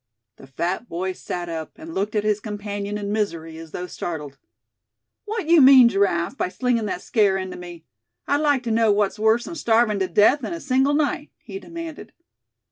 The 0.37 0.47
fat 0.47 0.89
boy 0.89 1.13
sat 1.13 1.47
up, 1.47 1.73
and 1.75 1.93
looked 1.93 2.15
at 2.15 2.23
his 2.23 2.39
companion 2.39 2.97
in 2.97 3.11
misery 3.11 3.59
as 3.59 3.69
though 3.69 3.85
startled. 3.85 4.39
"What 5.25 5.47
you 5.47 5.61
mean, 5.61 5.89
Giraffe, 5.89 6.35
by 6.35 6.49
slingin' 6.49 6.87
that 6.87 7.03
scare 7.03 7.37
into 7.37 7.55
me; 7.55 7.85
I'd 8.27 8.37
like 8.41 8.63
to 8.63 8.71
know 8.71 8.91
what's 8.91 9.19
worse 9.19 9.43
than 9.43 9.53
starvin' 9.53 9.99
to 9.99 10.07
death 10.07 10.43
in 10.43 10.53
a 10.53 10.59
single 10.59 10.95
night?" 10.95 11.29
he 11.37 11.59
demanded. 11.59 12.13